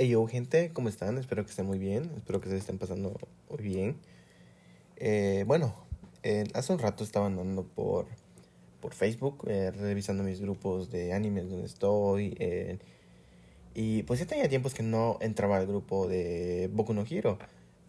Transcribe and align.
Hey 0.00 0.10
yo 0.10 0.24
gente, 0.28 0.70
¿cómo 0.72 0.88
están? 0.88 1.18
Espero 1.18 1.42
que 1.44 1.50
estén 1.50 1.66
muy 1.66 1.76
bien, 1.80 2.12
espero 2.16 2.40
que 2.40 2.48
se 2.48 2.56
estén 2.56 2.78
pasando 2.78 3.16
muy 3.50 3.60
bien. 3.64 3.96
Eh, 4.96 5.42
bueno, 5.48 5.74
eh, 6.22 6.44
hace 6.54 6.72
un 6.72 6.78
rato 6.78 7.02
estaba 7.02 7.26
andando 7.26 7.64
por, 7.64 8.06
por 8.80 8.94
Facebook, 8.94 9.44
eh, 9.48 9.72
revisando 9.72 10.22
mis 10.22 10.40
grupos 10.40 10.92
de 10.92 11.12
animes 11.12 11.50
donde 11.50 11.66
estoy. 11.66 12.36
eh, 12.38 12.78
y 13.74 14.04
pues 14.04 14.20
ya 14.20 14.26
tenía 14.26 14.48
tiempos 14.48 14.72
que 14.72 14.84
no 14.84 15.18
entraba 15.20 15.56
al 15.56 15.66
grupo 15.66 16.06
de 16.06 16.70
Boku 16.72 16.94
no 16.94 17.04
Hero. 17.04 17.36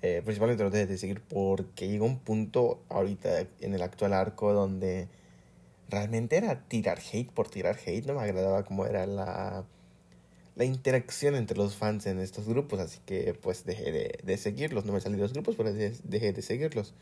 Eh, 0.01 0.23
principalmente 0.25 0.63
lo 0.63 0.71
dejé 0.71 0.87
de 0.87 0.97
seguir 0.97 1.21
porque 1.21 1.87
llegó 1.89 2.05
un 2.05 2.17
punto 2.17 2.81
ahorita 2.89 3.41
en 3.61 3.75
el 3.75 3.83
actual 3.83 4.13
arco 4.13 4.51
donde 4.53 5.09
realmente 5.89 6.37
era 6.37 6.67
tirar 6.67 6.99
hate 7.13 7.31
por 7.31 7.49
tirar 7.49 7.77
hate. 7.85 8.07
No 8.07 8.15
me 8.15 8.21
agradaba 8.21 8.63
cómo 8.65 8.87
era 8.87 9.05
la 9.05 9.63
la 10.59 10.65
interacción 10.65 11.35
entre 11.35 11.57
los 11.57 11.75
fans 11.77 12.05
en 12.05 12.19
estos 12.19 12.45
grupos, 12.45 12.81
así 12.81 12.99
que 13.05 13.33
pues 13.33 13.63
dejé 13.63 13.93
de, 13.93 14.19
de 14.21 14.37
seguirlos, 14.37 14.83
no 14.85 14.91
me 14.91 14.99
salí 14.99 15.15
de 15.15 15.21
los 15.21 15.31
grupos, 15.31 15.55
pero 15.55 15.71
de- 15.71 15.95
dejé 16.03 16.33
de 16.33 16.41
seguirlos. 16.41 16.93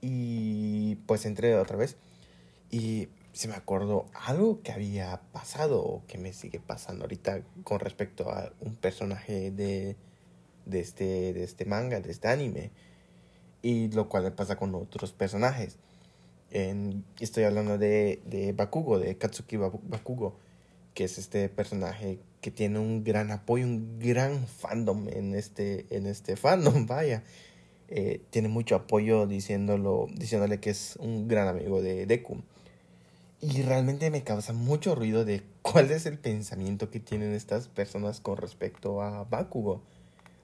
Y 0.00 0.96
pues 1.06 1.24
entré 1.24 1.54
otra 1.56 1.76
vez 1.76 1.96
y 2.68 3.08
se 3.32 3.46
me 3.46 3.54
acordó 3.54 4.06
algo 4.14 4.60
que 4.62 4.72
había 4.72 5.20
pasado 5.32 5.82
o 5.84 6.02
que 6.08 6.18
me 6.18 6.32
sigue 6.32 6.58
pasando 6.58 7.04
ahorita 7.04 7.42
con 7.62 7.78
respecto 7.78 8.28
a 8.30 8.52
un 8.60 8.74
personaje 8.74 9.52
de, 9.52 9.96
de, 10.66 10.80
este, 10.80 11.32
de 11.32 11.44
este 11.44 11.64
manga, 11.64 12.00
de 12.00 12.10
este 12.10 12.26
anime, 12.26 12.72
y 13.62 13.88
lo 13.92 14.08
cual 14.08 14.24
me 14.24 14.32
pasa 14.32 14.56
con 14.56 14.74
otros 14.74 15.12
personajes. 15.12 15.78
En, 16.50 17.04
estoy 17.20 17.44
hablando 17.44 17.78
de, 17.78 18.20
de 18.26 18.52
Bakugo, 18.52 18.98
de 18.98 19.16
Katsuki 19.16 19.56
Baku- 19.58 19.80
Bakugo, 19.84 20.36
que 20.94 21.04
es 21.04 21.18
este 21.18 21.48
personaje 21.48 22.18
que 22.40 22.50
tiene 22.50 22.78
un 22.78 23.04
gran 23.04 23.30
apoyo, 23.30 23.64
un 23.64 23.98
gran 23.98 24.46
fandom 24.46 25.08
en 25.08 25.34
este, 25.34 25.86
en 25.90 26.06
este 26.06 26.36
fandom, 26.36 26.86
vaya. 26.88 27.22
Eh, 27.88 28.22
tiene 28.30 28.48
mucho 28.48 28.74
apoyo 28.74 29.26
diciéndolo, 29.26 30.06
diciéndole 30.14 30.60
que 30.60 30.70
es 30.70 30.96
un 30.96 31.28
gran 31.28 31.48
amigo 31.48 31.82
de 31.82 32.06
Deku. 32.06 32.42
Y 33.40 33.62
realmente 33.62 34.10
me 34.10 34.22
causa 34.22 34.52
mucho 34.52 34.94
ruido 34.94 35.24
de 35.24 35.42
cuál 35.62 35.90
es 35.90 36.06
el 36.06 36.18
pensamiento 36.18 36.90
que 36.90 37.00
tienen 37.00 37.32
estas 37.32 37.68
personas 37.68 38.20
con 38.20 38.36
respecto 38.36 39.02
a 39.02 39.24
Bakugo. 39.24 39.82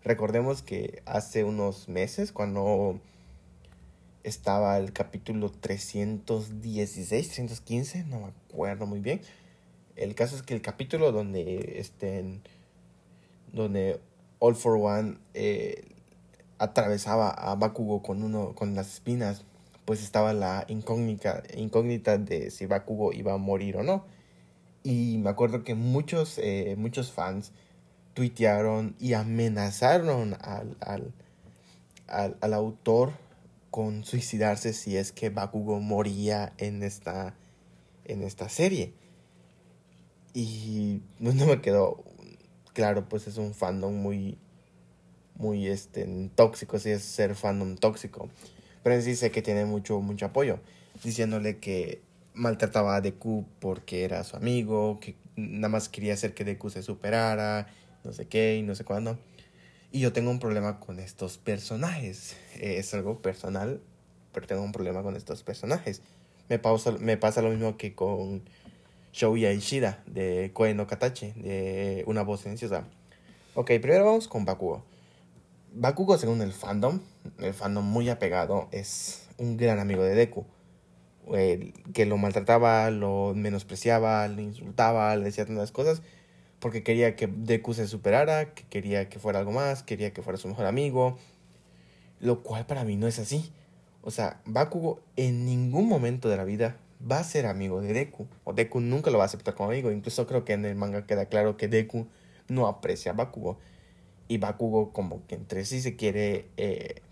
Recordemos 0.03 0.63
que 0.63 1.03
hace 1.07 1.45
unos 1.45 1.89
meses, 1.89 2.33
cuando 2.33 3.01
estaba 4.25 4.77
el 4.79 4.93
capítulo 4.93 5.51
316, 5.51 7.29
315, 7.29 8.05
no 8.05 8.21
me 8.21 8.27
acuerdo 8.27 8.87
muy 8.87 9.01
bien. 9.01 9.21
El 9.99 10.15
caso 10.15 10.37
es 10.37 10.43
que 10.43 10.55
el 10.55 10.63
capítulo 10.63 11.11
donde 11.11 11.81
estén, 11.81 12.43
donde 13.53 14.01
All 14.39 14.55
for 14.55 14.79
One 14.81 15.19
eh, 15.35 15.89
atravesaba 16.59 17.31
a 17.31 17.57
Bakugo 17.57 18.01
con 18.01 18.23
uno, 18.23 18.55
con 18.55 18.77
las 18.77 18.95
espinas, 18.95 19.45
pues 19.85 20.03
estaba 20.03 20.33
la 20.35 20.65
incógnita, 20.69 21.43
incógnita 21.57 22.17
de 22.17 22.53
si 22.53 22.67
Bakugo 22.67 23.13
iba 23.13 23.33
a 23.33 23.39
morir 23.39 23.77
o 23.77 23.83
no. 23.83 24.05
Y 24.85 25.19
me 25.19 25.31
acuerdo 25.31 25.65
que 25.65 25.75
muchos, 25.75 26.39
eh, 26.39 26.77
muchos 26.79 27.11
fans 27.11 27.51
tuitearon 28.15 28.95
y 29.01 29.15
amenazaron 29.15 30.37
al, 30.41 30.77
al, 30.81 31.13
al, 32.07 32.37
al 32.41 32.55
autor 32.55 33.13
con 33.73 34.05
suicidarse 34.05 34.73
si 34.73 34.97
es 34.97 35.11
que 35.11 35.31
Bakugo 35.31 35.81
moría 35.81 36.53
en 36.59 36.85
esta, 36.85 37.35
en 38.05 38.23
esta 38.23 38.49
serie. 38.49 38.93
Y 40.35 41.03
no, 41.19 41.33
no 41.33 41.47
me 41.47 41.61
quedó 41.61 42.05
claro, 42.79 43.09
pues 43.09 43.27
es 43.27 43.39
un 43.39 43.55
fandom 43.55 43.93
muy, 43.93 44.39
muy 45.35 45.67
este, 45.67 46.07
tóxico, 46.37 46.79
sí 46.79 46.91
es 46.91 47.03
ser 47.03 47.35
fandom 47.35 47.75
tóxico. 47.77 48.29
Pero 48.85 48.95
en 48.95 49.03
sí 49.03 49.17
sé 49.17 49.33
que 49.33 49.43
tiene 49.43 49.65
mucho, 49.65 50.01
mucho 50.01 50.27
apoyo, 50.27 50.61
diciéndole 51.03 51.59
que 51.59 52.03
maltrataba 52.35 52.95
a 52.95 53.01
Deku 53.01 53.47
porque 53.59 54.05
era 54.05 54.23
su 54.23 54.37
amigo, 54.37 55.01
que 55.01 55.17
nada 55.35 55.69
más 55.69 55.89
quería 55.89 56.15
hacer 56.15 56.35
que 56.35 56.45
Deku 56.45 56.71
se 56.71 56.85
superara, 56.85 57.67
no 58.05 58.13
sé 58.13 58.29
qué 58.29 58.57
y 58.57 58.63
no 58.63 58.77
sé 58.77 58.85
cuándo. 58.85 59.19
Y 59.91 59.99
yo 59.99 60.13
tengo 60.13 60.31
un 60.31 60.39
problema 60.39 60.79
con 60.79 61.01
estos 61.01 61.37
personajes. 61.37 62.37
Eh, 62.55 62.77
es 62.79 62.95
algo 62.95 63.21
personal, 63.21 63.81
pero 64.33 64.47
tengo 64.47 64.63
un 64.63 64.71
problema 64.71 65.03
con 65.03 65.17
estos 65.17 65.43
personajes. 65.43 66.01
Me, 66.49 66.61
pausa, 66.61 66.93
me 66.93 67.17
pasa 67.17 67.43
lo 67.43 67.51
mismo 67.51 67.77
que 67.77 67.97
con 67.97 68.43
Shoya 69.13 69.53
Ishida 69.53 70.03
de 70.07 70.51
Koe 70.53 70.75
no 70.75 70.87
Katachi, 70.87 71.33
de 71.33 72.05
Una 72.07 72.23
voz 72.23 72.41
silenciosa. 72.41 72.85
Ok, 73.55 73.67
primero 73.81 74.05
vamos 74.05 74.29
con 74.29 74.45
Bakugo. 74.45 74.85
Bakugo, 75.73 76.19
según 76.19 76.43
el 76.43 76.53
fandom, 76.53 77.01
el 77.39 77.55
fandom 77.55 77.85
muy 77.85 78.09
apegado, 78.09 78.69
es 78.73 79.29
un 79.37 79.57
gran 79.57 79.79
amigo 79.79 80.03
de 80.03 80.15
Deku. 80.15 80.47
Que 81.93 82.07
lo 82.07 82.17
maltrataba, 82.17 82.91
lo 82.91 83.33
menospreciaba, 83.35 84.27
le 84.29 84.43
insultaba, 84.43 85.15
le 85.17 85.25
decía 85.25 85.45
tantas 85.45 85.73
cosas 85.73 86.03
porque 86.61 86.83
quería 86.83 87.17
que 87.17 87.27
Deku 87.27 87.75
se 87.75 87.87
superara, 87.87 88.53
que 88.55 88.65
quería 88.65 89.09
que 89.09 89.19
fuera 89.19 89.39
algo 89.39 89.53
más, 89.53 89.83
quería 89.83 90.13
que 90.13 90.23
fuera 90.23 90.39
su 90.39 90.49
mejor 90.49 90.67
amigo, 90.67 91.19
lo 92.21 92.43
cual 92.43 92.67
para 92.67 92.85
mí 92.85 92.97
no 92.97 93.07
es 93.07 93.19
así. 93.19 93.53
O 94.03 94.11
sea, 94.11 94.41
Bakugo 94.45 95.01
en 95.17 95.45
ningún 95.45 95.89
momento 95.89 96.29
de 96.29 96.37
la 96.37 96.45
vida 96.45 96.77
va 97.01 97.21
a 97.21 97.25
ser 97.25 97.47
amigo 97.47 97.81
de 97.81 97.93
Deku, 97.93 98.27
o 98.45 98.53
Deku 98.53 98.81
nunca 98.81 99.11
lo 99.11 99.19
va 99.19 99.25
a 99.25 99.27
aceptar 99.27 99.55
como 99.55 99.71
amigo. 99.71 99.91
Incluso 99.91 100.27
creo 100.27 100.45
que 100.45 100.53
en 100.53 100.65
el 100.65 100.75
manga 100.75 101.07
queda 101.07 101.27
claro 101.27 101.57
que 101.57 101.69
Deku 101.69 102.07
no 102.49 102.67
aprecia 102.67 103.13
a 103.13 103.15
Bakugo. 103.15 103.59
Y 104.29 104.39
Bakugo 104.39 104.93
como 104.93 105.27
que 105.27 105.37
entre 105.37 105.65
sí 105.65 105.81
se 105.81 105.97
quiere 105.97 106.47
eh, 106.57 107.03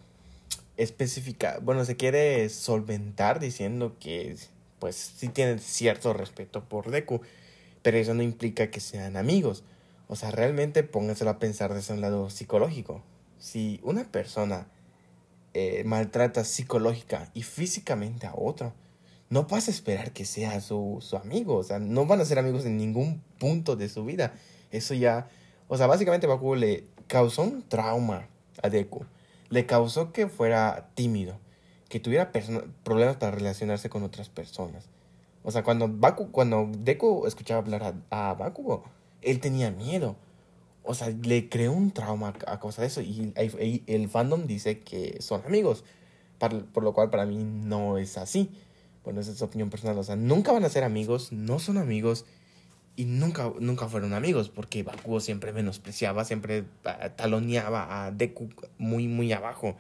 especificar, 0.77 1.63
bueno, 1.63 1.85
se 1.85 1.97
quiere 1.97 2.49
solventar 2.49 3.41
diciendo 3.41 3.97
que 3.99 4.37
pues 4.79 4.97
sí 5.17 5.29
tiene 5.29 5.59
cierto 5.59 6.13
respeto 6.13 6.65
por 6.65 6.91
Deku, 6.91 7.21
pero 7.83 7.97
eso 7.97 8.15
no 8.15 8.23
implica 8.23 8.71
que 8.71 8.81
sean 8.81 9.17
amigos. 9.17 9.65
O 10.09 10.17
sea, 10.17 10.31
realmente 10.31 10.83
pónganselo 10.83 11.31
a 11.31 11.39
pensar 11.39 11.73
desde 11.73 11.95
un 11.95 12.01
lado 12.01 12.31
psicológico. 12.31 13.03
Si 13.39 13.81
una 13.83 14.05
persona 14.05 14.67
eh, 15.55 15.83
maltrata 15.85 16.45
psicológica 16.45 17.31
y 17.33 17.43
físicamente 17.43 18.27
a 18.27 18.35
otro, 18.35 18.75
no 19.29 19.45
vas 19.45 19.69
a 19.69 19.71
esperar 19.71 20.13
que 20.13 20.25
sea 20.25 20.61
su, 20.61 20.99
su 21.01 21.17
amigo. 21.17 21.57
O 21.57 21.63
sea, 21.63 21.79
no 21.79 22.07
van 22.07 22.21
a 22.21 22.25
ser 22.25 22.39
amigos 22.39 22.65
en 22.65 22.77
ningún 22.77 23.23
punto 23.39 23.77
de 23.77 23.89
su 23.89 24.05
vida. 24.05 24.35
Eso 24.71 24.95
ya. 24.95 25.29
O 25.69 25.77
sea, 25.77 25.87
básicamente 25.87 26.27
Bakugo 26.27 26.57
le 26.57 26.85
causó 27.07 27.43
un 27.43 27.63
trauma 27.69 28.29
a 28.63 28.69
Deku. 28.69 29.05
Le 29.49 29.67
causó 29.67 30.13
que 30.13 30.29
fuera 30.29 30.91
tímido. 30.95 31.39
Que 31.89 32.01
tuviera 32.01 32.33
problemas 32.83 33.17
para 33.17 33.33
relacionarse 33.33 33.89
con 33.89 34.03
otras 34.03 34.29
personas. 34.29 34.89
O 35.43 35.51
sea, 35.53 35.63
cuando, 35.63 35.89
Baku, 35.89 36.33
cuando 36.33 36.69
Deku 36.77 37.27
escuchaba 37.27 37.61
hablar 37.61 37.95
a, 38.11 38.35
Bakugo, 38.35 38.85
él 39.23 39.39
tenía 39.41 39.71
miedo. 39.71 40.17
O 40.83 40.95
sea, 40.95 41.09
le 41.11 41.49
creó 41.49 41.73
un 41.73 41.93
trauma 41.93 42.35
a 42.47 42.59
causa 42.59 42.83
de 42.83 42.89
eso. 42.89 43.01
Y, 43.01 43.33
el 43.87 44.09
fandom 44.09 44.47
dice 44.47 44.81
que 44.81 45.21
son 45.21 45.43
amigos. 45.47 45.85
Por 46.39 46.83
lo 46.83 46.93
cual 46.93 47.11
para 47.11 47.27
mí 47.27 47.39
no 47.39 47.99
es 47.99 48.19
así. 48.19 48.51
Bueno, 49.07 49.21
esa 49.21 49.31
es 49.31 49.41
opinión 49.41 49.71
personal. 49.71 49.97
O 49.99 50.03
sea, 50.03 50.17
nunca 50.17 50.51
van 50.51 50.65
a 50.65 50.69
ser 50.69 50.83
amigos, 50.83 51.31
no 51.31 51.61
son 51.61 51.79
amigos 51.79 52.25
y 52.97 53.05
nunca, 53.05 53.53
nunca 53.61 53.89
fueron 53.89 54.13
amigos 54.15 54.49
porque 54.49 54.83
Bakugo 54.83 55.21
siempre 55.21 55.53
menospreciaba, 55.53 56.25
siempre 56.25 56.65
ah, 56.85 57.11
taloneaba 57.11 58.05
a 58.07 58.11
Deku 58.11 58.49
muy, 58.79 59.07
muy 59.07 59.33
abajo 59.33 59.77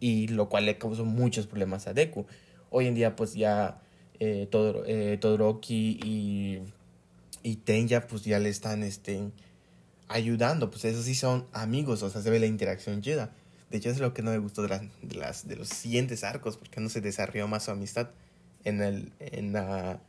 y 0.00 0.28
lo 0.28 0.48
cual 0.48 0.64
le 0.64 0.78
causó 0.78 1.04
muchos 1.04 1.46
problemas 1.46 1.86
a 1.86 1.92
Deku. 1.92 2.24
Hoy 2.70 2.86
en 2.86 2.94
día 2.94 3.16
pues 3.16 3.34
ya 3.34 3.82
eh, 4.18 4.48
Todoro- 4.50 4.84
eh, 4.86 5.18
Todoroki 5.20 6.00
y, 6.02 6.60
y 7.42 7.56
Tenya 7.56 8.06
pues 8.06 8.24
ya 8.24 8.38
le 8.38 8.48
están 8.48 8.82
este, 8.82 9.30
ayudando, 10.08 10.70
pues 10.70 10.86
esos 10.86 11.04
sí 11.04 11.14
son 11.14 11.46
amigos, 11.52 12.02
o 12.02 12.08
sea, 12.08 12.22
se 12.22 12.30
ve 12.30 12.40
la 12.40 12.46
interacción 12.46 13.02
chida. 13.02 13.30
De 13.70 13.76
hecho 13.76 13.90
es 13.90 13.98
lo 13.98 14.14
que 14.14 14.22
no 14.22 14.30
me 14.30 14.38
gustó 14.38 14.62
de, 14.62 14.68
las, 14.68 14.82
de, 15.02 15.16
las, 15.16 15.46
de 15.48 15.56
los 15.56 15.68
siguientes 15.68 16.24
arcos 16.24 16.56
porque 16.56 16.80
no 16.80 16.88
se 16.88 17.02
desarrolló 17.02 17.46
más 17.46 17.64
su 17.64 17.70
amistad 17.70 18.08
en 18.64 18.82
el, 18.82 19.12
en 19.20 19.52
la, 19.52 20.00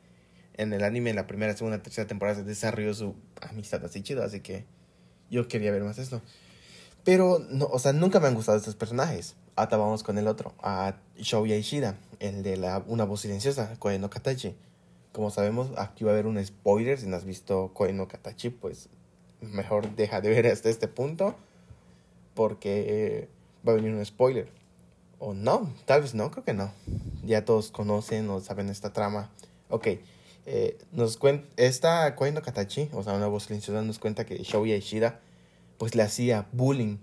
en 0.57 0.73
el 0.73 0.83
anime, 0.83 1.11
en 1.11 1.15
la 1.15 1.27
primera, 1.27 1.55
segunda, 1.55 1.81
tercera 1.81 2.07
temporada 2.07 2.37
se 2.39 2.43
desarrolló 2.43 2.93
su 2.93 3.15
amistad 3.41 3.83
así 3.85 4.01
chido, 4.01 4.23
así 4.23 4.39
que 4.39 4.65
yo 5.29 5.47
quería 5.47 5.71
ver 5.71 5.83
más 5.83 5.97
esto. 5.97 6.21
Pero, 7.03 7.39
no, 7.49 7.65
o 7.65 7.79
sea, 7.79 7.93
nunca 7.93 8.19
me 8.19 8.27
han 8.27 8.33
gustado 8.33 8.57
estos 8.57 8.75
personajes. 8.75 9.35
Ahora 9.55 9.77
vamos 9.77 10.03
con 10.03 10.17
el 10.17 10.27
otro, 10.27 10.53
a 10.61 10.95
Shoya 11.17 11.55
Ishida, 11.55 11.97
el 12.19 12.43
de 12.43 12.57
la 12.57 12.83
Una 12.87 13.05
voz 13.05 13.21
silenciosa, 13.21 13.75
Koe 13.79 13.99
no 13.99 14.09
Katachi. 14.09 14.55
Como 15.11 15.29
sabemos, 15.29 15.71
aquí 15.77 16.03
va 16.03 16.11
a 16.11 16.13
haber 16.13 16.27
un 16.27 16.43
spoiler. 16.43 16.99
Si 16.99 17.07
no 17.07 17.15
has 17.15 17.23
visto 17.23 17.71
Koe 17.73 17.93
no 17.93 18.07
pues 18.59 18.89
mejor 19.39 19.95
deja 19.95 20.19
de 20.19 20.29
ver 20.29 20.47
hasta 20.47 20.69
este 20.69 20.89
punto. 20.89 21.35
Porque 22.33 23.29
va 23.65 23.71
a 23.71 23.75
venir 23.75 23.93
un 23.93 24.05
spoiler. 24.05 24.51
O 25.27 25.33
no, 25.33 25.73
tal 25.85 26.03
vez 26.03 26.13
no, 26.13 26.29
creo 26.29 26.43
que 26.43 26.53
no. 26.53 26.71
Ya 27.23 27.45
todos 27.45 27.71
conocen 27.71 28.29
o 28.29 28.41
saben 28.41 28.69
esta 28.69 28.93
trama. 28.93 29.31
Ok, 29.69 29.87
eh, 30.45 30.77
nos 30.91 31.17
cuenta, 31.17 31.47
esta 31.57 32.13
Koe 32.13 32.31
no 32.31 32.43
Katachi, 32.43 32.89
o 32.93 33.01
sea, 33.01 33.13
una 33.13 33.25
voz 33.25 33.45
silenciosa, 33.45 33.81
nos 33.81 33.97
cuenta 33.97 34.27
que 34.27 34.37
Shoya 34.43 34.75
Ishida 34.75 35.19
pues 35.79 35.95
le 35.95 36.03
hacía 36.03 36.45
bullying 36.51 36.97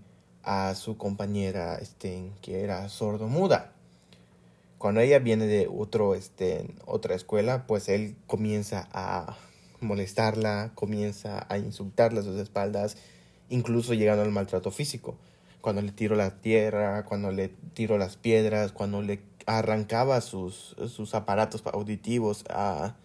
a 0.45 0.77
su 0.77 0.97
compañera 0.97 1.79
este, 1.79 2.31
que 2.43 2.63
era 2.63 2.89
sordomuda. 2.89 3.73
Cuando 4.79 5.01
ella 5.01 5.19
viene 5.19 5.47
de 5.47 5.69
otro, 5.69 6.15
este, 6.15 6.65
otra 6.87 7.17
escuela, 7.17 7.67
pues 7.67 7.89
él 7.89 8.15
comienza 8.29 8.89
a 8.93 9.37
molestarla, 9.81 10.71
comienza 10.77 11.45
a 11.49 11.59
insultarla 11.59 12.21
a 12.21 12.23
sus 12.23 12.39
espaldas, 12.39 12.97
incluso 13.49 13.95
llegando 13.95 14.23
al 14.23 14.31
maltrato 14.31 14.71
físico. 14.71 15.17
Cuando 15.63 15.81
le 15.81 15.93
tiro 15.93 16.15
la 16.15 16.43
tierra, 16.43 17.07
cuando 17.07 17.31
le 17.31 17.49
tiro 17.49 17.97
las 17.97 18.17
piedras, 18.17 18.73
cuando 18.73 19.01
le 19.01 19.23
arrancaba 19.47 20.21
sus, 20.21 20.77
sus 20.89 21.15
aparatos 21.15 21.63
auditivos 21.73 22.45
a, 22.51 22.97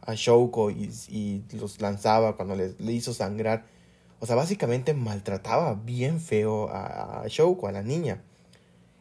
a 0.00 0.14
Shouko 0.14 0.70
y, 0.70 1.44
los 1.52 1.80
lanzaba 1.80 2.34
cuando 2.34 2.56
le, 2.56 2.74
le, 2.78 2.92
hizo 2.92 3.14
sangrar. 3.14 3.64
O 4.18 4.26
sea, 4.26 4.34
básicamente 4.34 4.94
maltrataba 4.94 5.74
bien 5.74 6.18
feo 6.18 6.68
a, 6.70 7.22
a 7.22 7.28
Shouko, 7.28 7.68
a 7.68 7.72
la 7.72 7.82
niña. 7.82 8.22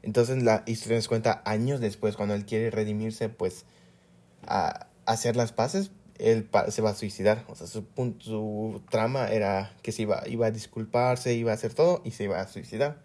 Entonces 0.04 0.44
la 0.44 0.64
historia 0.66 0.98
nos 0.98 1.08
cuenta 1.08 1.42
años 1.46 1.80
después, 1.80 2.16
cuando 2.16 2.36
él 2.36 2.46
quiere 2.46 2.70
redimirse, 2.70 3.30
pues 3.30 3.66
a 4.46 4.88
hacer 5.06 5.36
las 5.36 5.52
paces, 5.52 5.92
él 6.22 6.50
se 6.70 6.82
va 6.82 6.92
a 6.92 6.96
suicidar. 6.96 7.46
O 7.48 7.56
sea, 7.56 7.68
su, 7.68 7.84
su 8.20 8.82
trama 8.90 9.28
era 9.28 9.76
que 9.82 9.92
se 9.92 10.04
iba, 10.04 10.24
iba 10.28 10.48
a 10.48 10.52
disculparse, 10.52 11.34
iba 11.34 11.52
a 11.52 11.56
hacer 11.56 11.74
todo 11.74 12.02
y 12.04 12.12
se 12.12 12.26
iba 12.26 12.40
a 12.40 12.48
suicidar. 12.48 13.04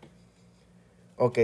Ok, 1.16 1.38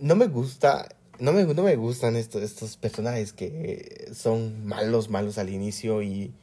no 0.00 0.16
me 0.16 0.26
gusta, 0.26 0.88
no 1.18 1.32
me, 1.32 1.44
no 1.44 1.62
me 1.62 1.76
gustan 1.76 2.16
estos, 2.16 2.42
estos 2.42 2.76
personajes 2.76 3.32
que 3.32 4.10
son 4.14 4.66
malos, 4.66 5.08
malos 5.08 5.38
al 5.38 5.48
inicio 5.48 6.02
y 6.02 6.34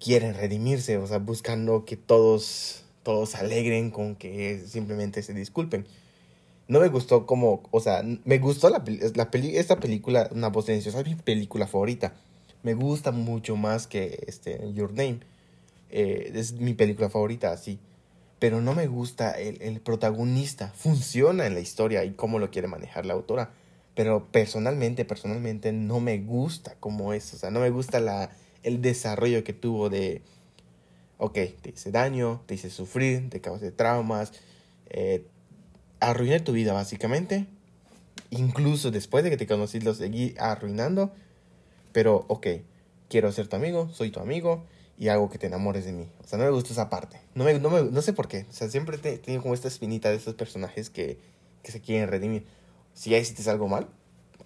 quieren 0.00 0.34
redimirse, 0.34 0.98
o 0.98 1.06
sea, 1.06 1.18
buscando 1.18 1.84
que 1.84 1.96
todos, 1.96 2.84
todos 3.04 3.30
se 3.30 3.38
alegren 3.38 3.90
con 3.90 4.16
que 4.16 4.64
simplemente 4.66 5.22
se 5.22 5.32
disculpen 5.32 5.86
no 6.68 6.80
me 6.80 6.88
gustó 6.88 7.26
como, 7.26 7.62
o 7.70 7.80
sea, 7.80 8.02
me 8.24 8.38
gustó 8.38 8.70
la, 8.70 8.82
la 9.14 9.30
peli, 9.30 9.56
esta 9.56 9.78
película, 9.78 10.28
Una 10.32 10.48
voz 10.48 10.66
silenciosa, 10.66 11.00
es 11.00 11.06
mi 11.06 11.14
película 11.16 11.66
favorita. 11.66 12.14
Me 12.62 12.74
gusta 12.74 13.10
mucho 13.10 13.56
más 13.56 13.86
que 13.86 14.24
este, 14.26 14.72
Your 14.72 14.92
Name. 14.92 15.20
Eh, 15.90 16.32
es 16.34 16.52
mi 16.52 16.74
película 16.74 17.10
favorita, 17.10 17.56
sí. 17.56 17.78
Pero 18.38 18.60
no 18.60 18.74
me 18.74 18.86
gusta 18.86 19.32
el, 19.32 19.60
el, 19.62 19.80
protagonista. 19.80 20.72
Funciona 20.74 21.46
en 21.46 21.54
la 21.54 21.60
historia 21.60 22.04
y 22.04 22.12
cómo 22.12 22.38
lo 22.38 22.50
quiere 22.50 22.68
manejar 22.68 23.06
la 23.06 23.14
autora. 23.14 23.50
Pero 23.94 24.26
personalmente, 24.32 25.04
personalmente 25.04 25.72
no 25.72 26.00
me 26.00 26.18
gusta 26.18 26.76
como 26.80 27.12
es. 27.12 27.34
O 27.34 27.36
sea, 27.36 27.50
no 27.50 27.60
me 27.60 27.70
gusta 27.70 28.00
la, 28.00 28.30
el 28.62 28.80
desarrollo 28.80 29.44
que 29.44 29.52
tuvo 29.52 29.90
de... 29.90 30.22
Ok, 31.18 31.34
te 31.34 31.70
hice 31.70 31.92
daño, 31.92 32.42
te 32.46 32.54
hice 32.54 32.68
sufrir, 32.68 33.30
te 33.30 33.40
causé 33.40 33.70
traumas, 33.70 34.32
eh, 34.90 35.24
arruiné 36.00 36.40
tu 36.40 36.52
vida 36.52 36.72
básicamente. 36.72 37.46
Incluso 38.30 38.90
después 38.90 39.22
de 39.22 39.30
que 39.30 39.36
te 39.36 39.46
conocí 39.46 39.80
lo 39.80 39.94
seguí 39.94 40.34
arruinando. 40.38 41.12
Pero 41.92 42.24
ok, 42.28 42.46
quiero 43.08 43.32
ser 43.32 43.48
tu 43.48 43.56
amigo, 43.56 43.88
soy 43.92 44.10
tu 44.10 44.20
amigo 44.20 44.64
y 44.98 45.08
hago 45.08 45.30
que 45.30 45.38
te 45.38 45.46
enamores 45.46 45.84
de 45.84 45.92
mí. 45.92 46.08
O 46.24 46.26
sea, 46.26 46.38
no 46.38 46.44
me 46.44 46.50
gusta 46.50 46.72
esa 46.72 46.90
parte. 46.90 47.20
No, 47.34 47.44
me, 47.44 47.58
no, 47.58 47.70
me, 47.70 47.82
no 47.82 48.02
sé 48.02 48.12
por 48.12 48.28
qué. 48.28 48.46
O 48.50 48.52
sea, 48.52 48.68
siempre 48.68 48.96
he 49.02 49.18
tenido 49.18 49.42
como 49.42 49.54
esta 49.54 49.68
espinita 49.68 50.10
de 50.10 50.16
estos 50.16 50.34
personajes 50.34 50.90
que, 50.90 51.18
que 51.62 51.72
se 51.72 51.80
quieren 51.80 52.08
redimir. 52.08 52.46
Si 52.94 53.10
ya 53.10 53.18
hiciste 53.18 53.48
algo 53.50 53.68
mal, 53.68 53.88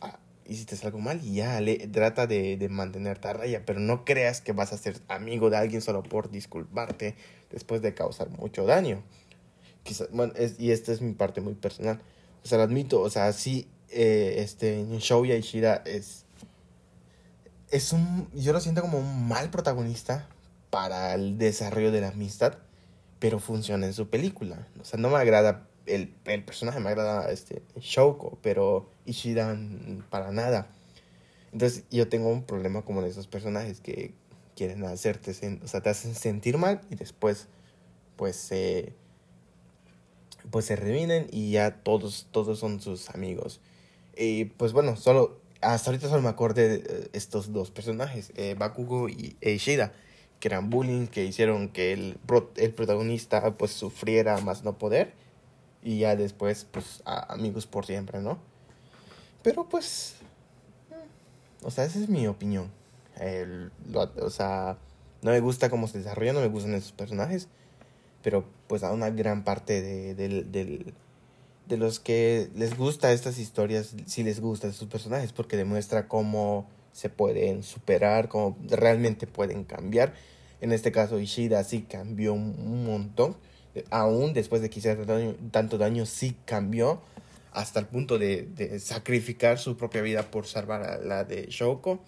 ah, 0.01 0.19
hiciste 0.47 0.77
algo 0.87 0.99
mal 0.99 1.21
y 1.25 1.35
ya 1.35 1.61
le, 1.61 1.77
trata 1.89 2.27
de, 2.27 2.57
de 2.57 2.69
mantenerte 2.69 3.29
a 3.29 3.33
raya. 3.33 3.63
Pero 3.67 3.81
no 3.81 4.05
creas 4.05 4.41
que 4.41 4.53
vas 4.53 4.73
a 4.73 4.79
ser 4.79 5.01
amigo 5.09 5.51
de 5.51 5.57
alguien 5.57 5.83
solo 5.83 6.03
por 6.03 6.31
disculparte 6.31 7.15
después 7.51 7.83
de 7.83 7.95
causar 7.95 8.31
mucho 8.31 8.65
daño 8.65 9.03
bueno, 10.11 10.33
y 10.59 10.71
esta 10.71 10.93
es 10.93 11.01
mi 11.01 11.13
parte 11.13 11.41
muy 11.41 11.55
personal. 11.55 12.01
O 12.45 12.49
sea, 12.49 12.59
lo 12.59 12.65
admito, 12.65 13.01
o 13.01 13.11
sea, 13.11 13.33
sí, 13.33 13.69
eh, 13.91 14.37
este, 14.39 14.85
Shouya 14.99 15.37
Ishida 15.37 15.83
es, 15.85 16.25
es 17.71 17.93
un, 17.93 18.29
yo 18.35 18.53
lo 18.53 18.61
siento 18.61 18.81
como 18.81 18.99
un 18.99 19.29
mal 19.29 19.51
protagonista 19.51 20.29
para 20.71 21.15
el 21.15 21.39
desarrollo 21.39 21.91
de 21.93 22.01
la 22.01 22.09
amistad, 22.09 22.59
pero 23.19 23.39
funciona 23.39 23.87
en 23.87 23.93
su 23.93 24.09
película. 24.09 24.67
O 24.81 24.85
sea, 24.85 24.99
no 24.99 25.11
me 25.11 25.17
agrada 25.17 25.67
el, 25.87 26.15
el 26.25 26.45
personaje, 26.45 26.81
me 26.81 26.91
agrada 26.91 27.31
este, 27.31 27.63
Shouko, 27.77 28.39
pero 28.43 28.91
Ishida 29.05 29.57
para 30.11 30.33
nada. 30.33 30.69
Entonces 31.53 31.85
yo 31.91 32.09
tengo 32.09 32.29
un 32.29 32.43
problema 32.45 32.83
como 32.83 33.01
en 33.01 33.07
esos 33.07 33.27
personajes 33.27 33.81
que 33.81 34.15
quieren 34.55 34.85
hacerte, 34.85 35.33
o 35.63 35.69
sea, 35.69 35.81
te 35.83 35.91
hacen 35.91 36.15
sentir 36.15 36.59
mal 36.59 36.81
y 36.91 36.97
después, 36.97 37.49
pues, 38.17 38.37
se... 38.37 38.95
Pues 40.51 40.67
se 40.67 40.77
reúnen 40.77 41.27
y 41.33 41.51
ya 41.51 41.83
todos, 41.83 42.29
todos 42.31 42.61
son 42.61 42.81
sus 42.81 43.11
amigos. 43.11 43.61
Y 44.17 44.47
pues 44.47 44.73
bueno, 44.73 44.97
solo, 44.97 45.41
hasta 45.61 45.91
ahorita 45.91 46.09
solo 46.09 46.23
me 46.23 46.29
acordé 46.29 46.69
de 46.69 46.77
eh, 46.77 47.11
estos 47.13 47.53
dos 47.53 47.71
personajes, 47.71 48.33
eh, 48.37 48.55
Bakugo 48.59 49.09
y 49.09 49.37
Ishida, 49.41 49.93
que 50.41 50.49
eran 50.49 50.71
bullying, 50.71 51.07
que 51.07 51.25
hicieron 51.25 51.69
que 51.69 51.93
el, 51.93 52.19
el 52.57 52.75
protagonista 52.75 53.57
pues 53.57 53.73
sufriera 53.73 54.39
más 54.39 54.65
no 54.65 54.79
poder. 54.79 55.13
Y 55.83 56.01
ya 56.01 56.17
después, 56.17 56.67
pues, 56.71 57.03
amigos 57.05 57.67
por 57.67 57.87
siempre, 57.87 58.21
¿no? 58.21 58.39
Pero 59.43 59.69
pues, 59.69 60.17
o 61.63 61.71
sea, 61.71 61.85
esa 61.85 62.01
es 62.01 62.09
mi 62.09 62.27
opinión. 62.27 62.73
El, 63.21 63.71
o 63.95 64.31
sea, 64.31 64.79
no 65.23 65.31
me 65.31 65.39
gusta 65.41 65.71
cómo 65.71 65.87
se 65.87 65.99
desarrolla, 65.99 66.33
no 66.33 66.41
me 66.41 66.49
gustan 66.49 66.75
esos 66.75 66.93
personajes 66.93 67.49
pero 68.27 68.45
pues 68.67 68.83
a 68.83 68.91
una 68.91 69.09
gran 69.11 69.45
parte 69.45 69.81
de, 69.83 70.93
de, 71.67 71.77
los 71.77 72.01
que 72.01 72.49
les 72.55 72.77
gusta 72.77 73.13
estas 73.13 73.39
historias, 73.39 73.95
sí 74.07 74.23
les 74.23 74.41
gustan 74.41 74.73
sus 74.73 74.89
personajes, 74.89 75.33
porque 75.33 75.57
demuestra 75.57 76.09
cómo 76.09 76.69
se 76.93 77.09
pueden 77.09 77.63
superar, 77.63 78.29
cómo 78.29 78.57
realmente 78.69 79.27
pueden 79.27 79.65
cambiar. 79.65 80.15
En 80.61 80.73
este 80.73 80.93
caso, 80.93 81.19
Ishida 81.21 81.63
sí 81.65 81.83
cambió 81.83 82.33
un 82.35 82.85
montón. 82.85 83.37
Aún 83.91 84.33
después 84.33 84.63
de 84.63 84.71
que 84.71 84.79
hiciera 84.79 85.05
tanto 85.51 85.77
daño, 85.77 86.07
sí 86.07 86.35
cambió 86.47 87.03
hasta 87.53 87.81
el 87.81 87.87
punto 87.87 88.19
de, 88.19 88.43
de, 88.43 88.81
sacrificar 88.81 89.59
su 89.59 89.77
propia 89.77 90.01
vida 90.03 90.31
por 90.31 90.47
salvar 90.47 90.83
a 90.83 90.99
la 90.99 91.25
de 91.25 91.47
Shoko. 91.49 92.01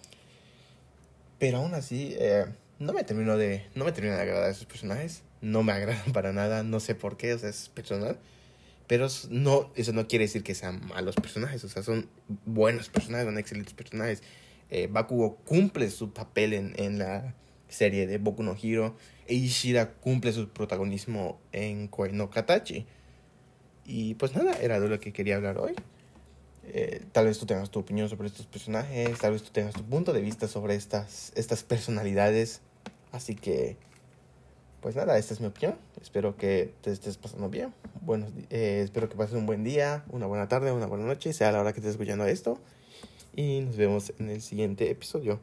Pero 1.37 1.59
aún 1.59 1.75
así, 1.75 2.15
eh, 2.17 2.45
no 2.79 2.93
me 2.93 3.03
terminó 3.03 3.37
de, 3.37 3.65
no 3.75 3.85
me 3.85 3.91
terminó 3.91 4.15
de 4.15 4.21
agradar 4.21 4.49
esos 4.49 4.65
personajes 4.65 5.23
no 5.41 5.63
me 5.63 5.71
agradan 5.71 6.11
para 6.13 6.33
nada, 6.33 6.63
no 6.63 6.79
sé 6.79 6.95
por 6.95 7.17
qué, 7.17 7.33
o 7.33 7.39
sea, 7.39 7.49
es 7.49 7.69
personal. 7.69 8.17
Pero 8.89 9.07
no, 9.29 9.71
eso 9.75 9.93
no 9.93 10.07
quiere 10.07 10.25
decir 10.25 10.41
que 10.41 10.55
sean 10.55 10.81
malos 10.87 11.15
personajes, 11.15 11.63
o 11.63 11.69
sea, 11.69 11.83
son 11.83 12.09
buenos 12.47 12.89
personajes, 12.89 13.27
son 13.27 13.37
excelentes 13.37 13.75
personajes. 13.75 14.23
Eh, 14.71 14.87
Bakugo 14.91 15.35
cumple 15.45 15.91
su 15.91 16.11
papel 16.11 16.53
en, 16.53 16.73
en 16.75 16.97
la 16.97 17.35
serie 17.67 18.07
de 18.07 18.17
Boku 18.17 18.41
no 18.41 18.55
Hero 18.59 18.95
e 19.27 19.35
Ishida 19.35 19.91
cumple 19.91 20.33
su 20.33 20.49
protagonismo 20.49 21.39
en 21.51 21.87
Koe 21.87 22.11
no 22.13 22.31
Katachi. 22.31 22.87
Y 23.85 24.15
pues 24.15 24.35
nada, 24.35 24.53
era 24.59 24.79
de 24.79 24.89
lo 24.89 24.99
que 24.99 25.13
quería 25.13 25.35
hablar 25.35 25.59
hoy. 25.59 25.75
Eh, 26.65 27.03
tal 27.11 27.25
vez 27.25 27.37
tú 27.37 27.45
tengas 27.45 27.69
tu 27.69 27.77
opinión 27.77 28.09
sobre 28.09 28.27
estos 28.27 28.47
personajes, 28.47 29.19
tal 29.19 29.33
vez 29.33 29.43
tú 29.43 29.51
tengas 29.51 29.75
tu 29.75 29.83
punto 29.83 30.13
de 30.13 30.21
vista 30.21 30.47
sobre 30.47 30.73
estas, 30.73 31.31
estas 31.35 31.61
personalidades. 31.61 32.61
Así 33.11 33.35
que 33.35 33.77
pues 34.81 34.95
nada, 34.95 35.17
esta 35.17 35.33
es 35.33 35.41
mi 35.41 35.47
opinión. 35.47 35.75
Espero 36.01 36.35
que 36.37 36.73
te 36.81 36.91
estés 36.91 37.17
pasando 37.17 37.49
bien. 37.49 37.73
Bueno, 38.01 38.27
eh, 38.49 38.81
espero 38.83 39.09
que 39.09 39.15
pases 39.15 39.35
un 39.35 39.45
buen 39.45 39.63
día, 39.63 40.03
una 40.09 40.25
buena 40.25 40.47
tarde, 40.47 40.71
una 40.71 40.85
buena 40.85 41.05
noche, 41.05 41.33
sea 41.33 41.51
la 41.51 41.61
hora 41.61 41.73
que 41.73 41.79
estés 41.79 41.91
escuchando 41.91 42.25
esto. 42.25 42.59
Y 43.35 43.61
nos 43.61 43.77
vemos 43.77 44.13
en 44.19 44.29
el 44.29 44.41
siguiente 44.41 44.89
episodio. 44.89 45.39